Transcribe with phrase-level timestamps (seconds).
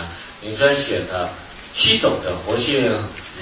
[0.00, 0.08] 呢？
[0.42, 1.28] 磷酸选了
[1.74, 2.82] 七种的活性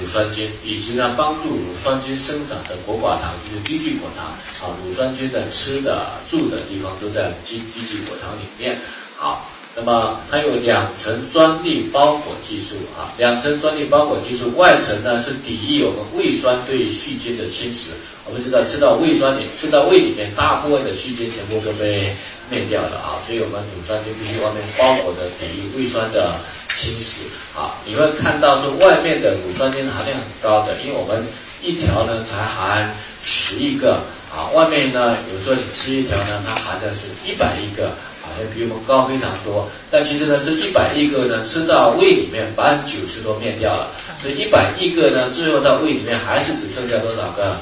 [0.00, 4.74] 乳酸菌，以及呢帮助乳酸菌生长的果寡糖，就是低聚果糖啊。
[4.84, 8.76] 乳酸菌的吃的住的地方都在低低聚果糖里面。
[9.16, 17.90] 好，那么它有两层专利包裹技术啊，两层专利包裹技术，外层呢是抵御我们胃酸对细菌的侵蚀。
[18.26, 22.14] 我们知道吃到胃酸里，吃到胃里面，大部分的细菌全部都被
[22.50, 26.34] 灭掉了啊，所以我们乳酸菌必须外面包裹的抵御胃酸的。
[26.78, 27.26] 侵蚀
[27.58, 31.26] 啊，你会看到说外面的乳酸菌含量很高的，因为我们
[31.60, 32.94] 一条呢才含
[33.24, 33.94] 十亿个
[34.30, 37.88] 啊，外面呢有时候你吃一条呢，它含的是一百亿个，
[38.22, 39.68] 好像比我们高非常多。
[39.90, 43.90] 但其实呢，这一百亿个呢，吃到胃里面百分之九十都灭掉了，
[44.22, 47.56] 所以一百亿个呢，最后到胃里面还是只剩下多少个？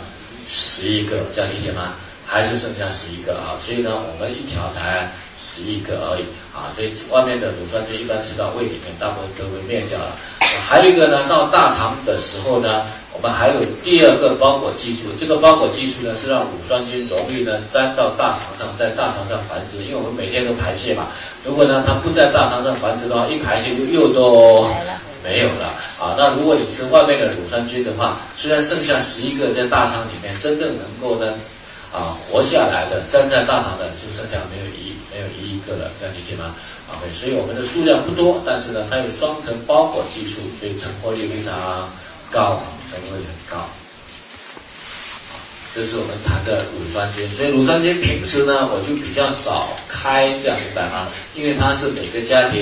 [0.47, 1.95] 十亿个，这样理解吗？
[2.27, 5.09] 还是剩下十一个啊，所以呢，我们一条才
[5.39, 10.11] 十一个而已啊，所以外面的乳酸菌一般吃到胃里面，大部分都会灭掉了。
[10.67, 21.07] 还有一个呢，到大肠的时候呢，我们还有第二个包裹技术，这个包裹技术呢是让乳酸菌容易呢粘到大肠上，在大肠上繁殖，因为我们每天都排泄嘛。
[21.45, 24.67] 如果呢它不在大肠上繁殖的话，一排泄就又都
[25.23, 25.67] 没有了
[26.01, 26.17] 啊。
[26.19, 31.35] 那如果你吃外面的乳酸菌的话，虽然剩下十一个在大肠里面，真正能够呢。
[31.97, 36.55] 啊，活下来的站在大堂的就剩下没有一没有一亿个了，这样理解吗
[36.93, 41.89] ？OK，所以我们的数量不多，但是呢，它有双层包裹技术，所以成活率非常
[42.31, 42.61] 高，
[42.93, 43.65] 成活率很高。
[45.75, 52.61] 这是我们谈的乳酸菌，所以乳酸菌平时呢，我就比较少开这样的单啊，因为它是每个家庭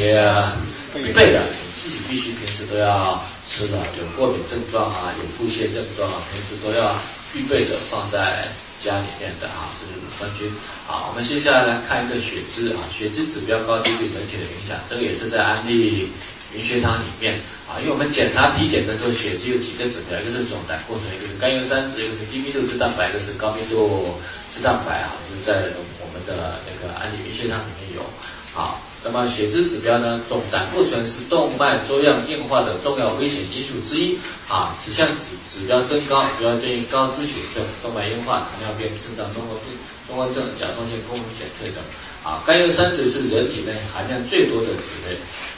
[0.95, 6.95] 必备的，你自己必须平时都要吃的，有过敏症状啊，有腹泻症状啊，平时都要
[7.35, 8.49] 必备的放在。
[8.75, 10.51] 家里面的啊，这是乳酸菌。
[10.85, 16.11] 好，我们接下来来看一个血脂啊，血脂指标高低对人体的影响，这个也是在安利
[16.53, 17.39] 云血糖里面
[17.71, 24.19] 啊，因为我们检查体检的时候，血脂有几个指标，一个是总胆固醇，一个是甘油三酯，一个是低密度脂蛋白，一个是高密度
[24.53, 25.71] 脂蛋白啊，是在
[26.03, 28.05] 我们的那个安利云血糖里面有。
[28.53, 28.84] 好。
[29.07, 30.19] 那么血脂指标呢？
[30.27, 34.75] 总胆固醇是动脉粥样硬化的重要危险因素之一啊。
[34.83, 39.77] 此项指指标增高，主要见于高脂血症、动脉硬化、糖尿病、肾脏综合病、
[40.09, 41.85] 综合症、甲状腺功能减退等。
[42.25, 45.15] 啊，甘油三酯是人体内含量最多的脂类。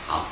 [0.08, 0.28] 好，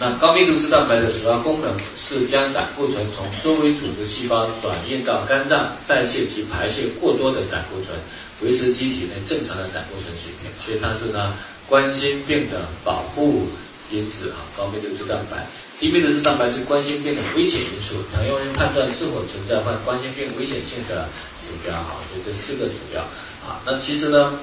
[0.00, 8.00] 那高密度脂蛋白的主要功能是将胆固醇从周围组织细胞转运到肝脏，代谢及排泄过多的胆固醇。
[8.40, 11.34] 维持机体内正常的胆固醇水平，所以它是呢
[11.70, 13.46] 冠心病的保护
[13.92, 14.42] 因子啊。
[14.58, 15.46] 高密度脂蛋白、
[15.78, 21.08] 低密度脂蛋白是冠心病的危险因素，常用于判断是否存在患冠心病危险性的
[21.40, 21.96] 指标哈。
[22.10, 23.00] 所以这四个指标
[23.46, 24.38] 啊，那其实呢，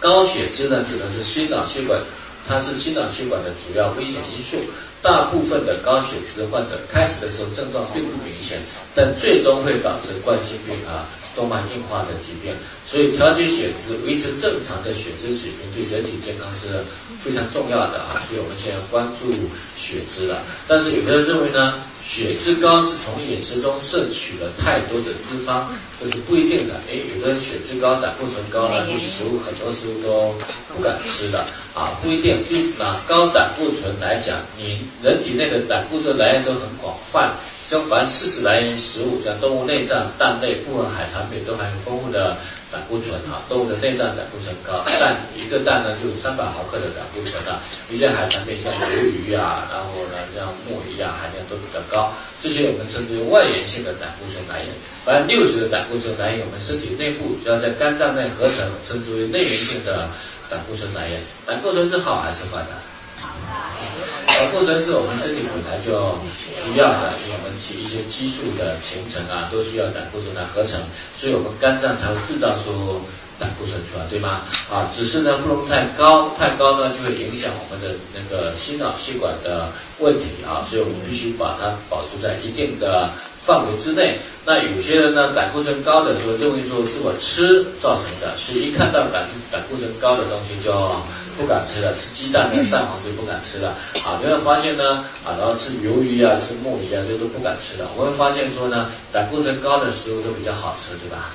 [0.00, 2.00] 高血脂呢指的是心脑血管，
[2.48, 4.56] 它是心脑血管的主要危险因素。
[5.00, 8.58] 大部分的高血脂患者开始的时候症状并不明显，
[8.96, 11.06] 但最终会导致冠心病啊。
[11.38, 12.52] 动脉硬化的疾病，
[12.84, 16.82] 所以调节血脂、维持正常的血脂水平对人体健康是
[17.22, 18.18] 非常重要的啊！
[18.26, 19.30] 所以我们现在关注
[19.76, 20.42] 血脂了。
[20.66, 25.62] 但是有的人认为呢，血脂高是从饮食中摄取了太多的脂肪，
[26.02, 26.74] 这是不一定的。
[26.90, 30.34] 哎，有的人血脂高、胆固醇高呢，对食物很多食物都
[30.74, 32.34] 不敢吃的啊，不一定。
[32.50, 37.30] 就拿高胆固醇来讲，你人体内的胆固醇来源都很广泛。
[37.68, 42.34] 中凡四十来源食物，像动物内脏、蛋类、部分海产品都含有丰富的
[42.72, 43.44] 胆固醇啊。
[43.46, 47.60] 动物的内脏胆固醇高， 蛋一个蛋呢就有三百毫克的胆固醇啊。
[47.90, 52.10] 一些海产品像鱿鱼啊，然后呢像墨鱼啊，含量都比较高。
[52.42, 54.72] 这些我们称之为外源性的胆固醇来源。
[55.04, 60.08] 百分之六十的胆固醇来源我们身体内部，就要在肝脏内合成，称之为内源性的
[60.48, 61.20] 胆固醇来源。
[61.44, 64.27] 胆固醇是好还是坏的？
[64.38, 66.14] 胆固醇是我们身体本来就
[66.54, 70.78] 需要的，因为我们起一些激素的形成啊，都需要胆固醇来合成，
[71.18, 73.02] 所以我们肝脏才会制造出
[73.34, 74.46] 胆固醇出来，对吗？
[74.70, 83.10] 啊，只是呢不能太高，太高呢就会影响我们的那个心脑血管的问题啊，所以我们必须把它保持在一定的
[83.44, 84.20] 范围之内。
[84.46, 90.94] 那有些人呢胆固醇高的时候，认为说是我吃造成的，所以一看到胆胆固醇高的东西就。
[91.38, 93.70] 不敢吃了，吃鸡蛋的蛋黄就不敢吃了。
[94.02, 97.88] 啊，你会发现呢，啊，然后吃鱿鱼啊，吃墨鱼啊，这都不敢吃了。
[97.96, 101.30] 我会发现说呢，胆固醇高的食物都比较好吃，对吧？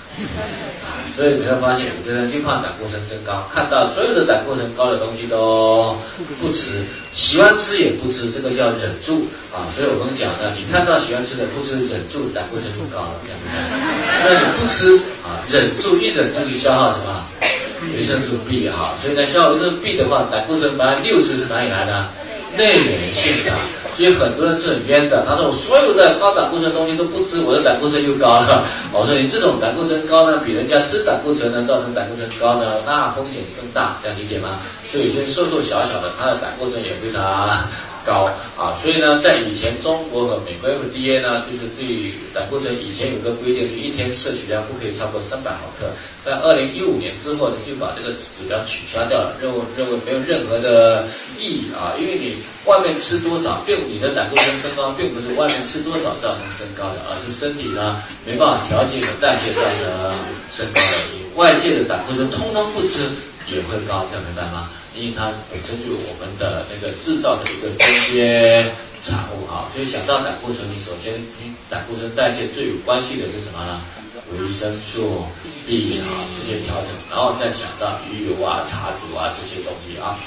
[0.84, 5.96] 啊，所以你会发现有些人就怕胆固醇增高，看到所有的胆固醇高的东西都
[6.42, 6.84] 不吃，
[7.14, 9.26] 喜欢吃也不吃，这个叫忍住
[9.56, 9.72] 啊。
[9.72, 13.16] 所以我们讲呢，你看到喜欢吃的不吃，忍住胆固醇就高了，
[14.26, 17.24] 那你不吃啊，忍住一忍住就消耗什么？
[17.96, 22.06] 维生素 B 哈，所以呢，像维生素 B 的话，胆固醇百分之六十是哪里来的？
[22.56, 23.52] 内源性的，
[23.98, 25.26] 所以很多人是很冤的。
[25.28, 28.64] 他说我所有的高胆固醇东西都不吃，我的胆固醇就高了。
[28.94, 34.60] 我说你这种胆固醇高呢，比人家吃胆固醇呢造成胆固醇高呢，那风险更大，这样理解吗？
[34.92, 37.68] 所以有些瘦瘦小小的，他的胆固醇也非常。
[38.06, 45.88] 高啊，所以呢，在以前中国和美国 FDA 呢，就是对胆固醇以前有个规定，就一天摄取量不可以超过三百毫克。
[46.24, 51.08] 在二零一五年之后呢，就把这个指标取消掉了，认为认为没有任何的
[51.40, 60.16] 意义啊，因为你外面吃多少，并你的胆固醇升高，并不是外面吃多少造成升高的，而是身体呢没办法调节和代谢造成
[60.50, 60.98] 升高的。
[61.36, 63.10] 外界的胆固醇通通不吃
[63.50, 64.70] 也会高，这样明白吗？
[64.96, 68.70] 因为它本身就是我们的那个制造的一个中间
[69.02, 71.14] 产物啊，所以想到胆固醇，你首先
[71.70, 73.82] 胆固醇代谢最有关系的是什么呢？
[74.32, 75.26] 维生素
[75.68, 80.18] B 啊这些调整，然后再想到鱼油啊、茶煮啊这些东西啊。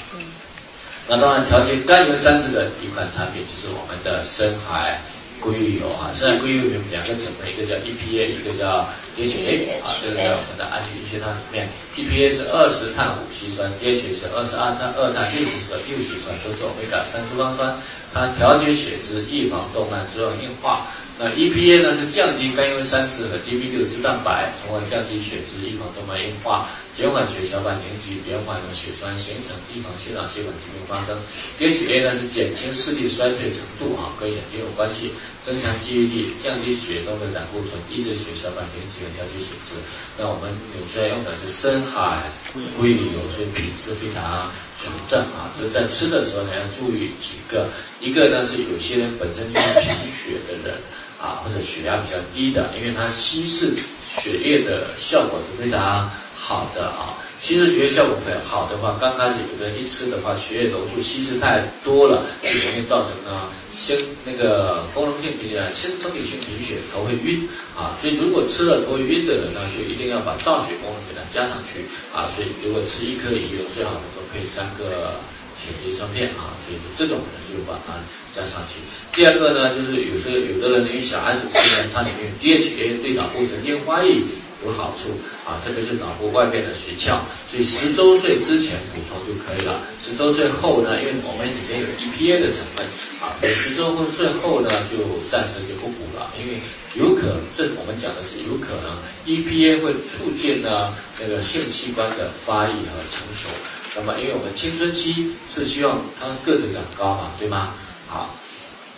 [1.07, 4.99] 那当然调节甘油三酯的一款产品就是我们的深海。
[5.39, 11.67] 硅油啊，深海硅油有两个成分，一个叫 EPA，一个叫 DHA 啊，就是在我们的氨基酸汤里面
[11.97, 17.73] ，EPA 是二十碳五烯酸，DHA 是二十二碳二碳六烯酸，六烯酸都是欧米伽三脂肪酸，
[18.13, 20.85] 它调节血脂，预防动脉粥样硬化。
[21.19, 26.69] 那 EPA 呢是降低甘油三酯和 DB 六脂蛋白，从而降低血脂，预防动脉硬化。
[26.93, 31.17] 减缓血小板凝集，延缓血栓形成，预防心脑血管疾病发生。
[31.57, 35.13] DHA 呢是减轻视力衰退程度啊，跟眼睛有关系，
[35.47, 39.79] 增强记忆力，降低血中的胆固醇，抑制血小板凝集和调节血脂。
[40.19, 42.29] 那我们纽崔莱用的是深海
[42.77, 45.47] 硅油，所以品质非常纯正啊。
[45.57, 47.69] 所以在吃的时候呢要注意几个，
[48.01, 50.75] 一个呢是有些人本身就是贫血的人
[51.17, 53.71] 啊，或者血压比较低的，因为它稀释
[54.11, 56.11] 血液的效果是非常。
[56.39, 63.95] 好的啊，稀释血液效果很好的话，刚开始有的人一吃的话，血液浓度稀释太多了，就容易造成呢先
[64.25, 67.47] 那个功能性贫血、先生理性贫血，头会晕
[67.77, 67.93] 啊。
[68.01, 72.25] 所以如果吃了头会晕的人呢，就一定要把造血功能给它加上去啊。
[72.35, 75.21] 所以如果吃一颗鱼油，最好能够配三个
[75.61, 76.57] 铁质酸片啊。
[76.65, 77.93] 所以这种人就把它
[78.35, 78.81] 加上去。
[79.13, 84.25] 第二个呢，就是有时候有的人因为小孩子吃呢，它里面 DHA 对脑部神经发育。
[84.65, 85.13] 有好处
[85.45, 87.19] 啊，特别是脑部外边的髓鞘，
[87.49, 89.81] 所以十周岁之前补充就可以了。
[90.03, 92.85] 十周岁后呢，因为我们里面有 EPA 的成分
[93.21, 94.97] 啊，十周岁后呢就
[95.29, 96.59] 暂时就不补了，因为
[96.95, 103.49] 有可能，这我们讲的是有可能 EPA 会促进呢那个性器官的发育和成熟。
[103.95, 107.73] 那么，因为我们青春期是希望他个子长高嘛，对吗？
[108.07, 108.35] 好。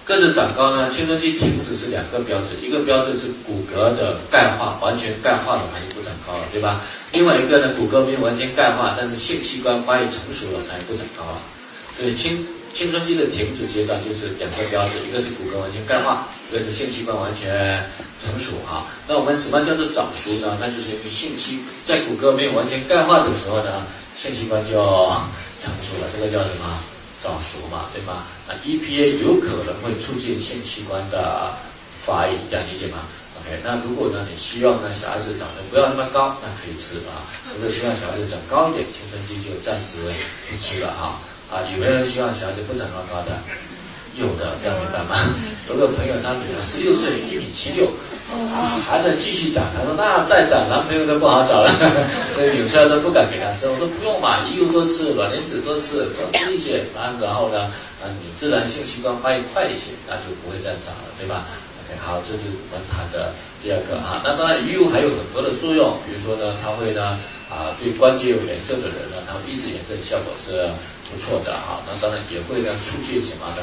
[0.09, 6.81] 个子长高呢，青春期停止是两个标志，一个标志是骨骼的钙化完全钙化了，它就不长高了，对吧？
[7.13, 11.38] 另外一个呢，骨骼没有完全钙化，但是性器官发育成熟了，它也不长高了。
[11.95, 17.85] 所以青青春期的停止阶段就是两个标志，一个是骨骼完全钙化，一个是性器官完全
[18.19, 18.89] 成熟啊。
[19.07, 20.57] 那我们什么叫做早熟呢？
[20.59, 23.85] 那就是因为性器在骨骼没有完全钙化的时候呢，
[24.17, 24.73] 性器官就
[25.61, 26.65] 成熟了，这个叫什么？
[27.21, 28.24] 早熟嘛，对吗？
[28.48, 31.51] 那 EPA 有可能会促进性器官的
[32.06, 33.00] 发育，这样理解吗
[33.39, 37.27] ？OK，那如果呢，你希望呢小孩子长得不要那么高，那可以吃啊。
[37.56, 39.98] 如果希望小孩子长高一点，青春期就暂时
[40.50, 41.19] 不吃了哈。
[41.51, 43.36] 啊，有没有人希望小孩子不长那么高的？
[44.19, 45.16] 有的，这样明白吗？
[45.69, 47.85] 有个朋友，他女儿十六岁，一米七六，
[48.52, 49.64] 啊，还在继续长。
[49.69, 51.69] 他说：“那再长，男朋友都不好找了。
[52.33, 53.69] ”所以有些人都不敢给他生。
[53.69, 57.69] 我说：“不用嘛，鱼油多吃，卵磷脂多吃，多吃一些，然然后呢，
[58.02, 61.45] 啊，你自然性器官发育快一些，那就不会再长了，对吧
[61.85, 63.30] ？”OK，好，这是我们谈的
[63.61, 64.26] 第二个啊。
[64.26, 67.14] 那当然，鱼油还有很多的作用，比如说呢，它会呢，
[67.45, 70.66] 啊，对关节有炎症的人呢，它抑制炎症效果是
[71.14, 71.78] 不错的哈。
[71.85, 73.61] 那当然也会呢，促进什么呢？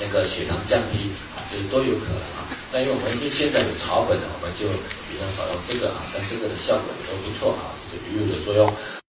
[0.00, 2.46] 那个血糖降低啊，这些都有可能啊。
[2.72, 4.66] 那因为我们就现在有草本的，我们就
[5.08, 8.66] 比较少用这个啊，但这个的效果也都不错啊，这是鱼油的作用。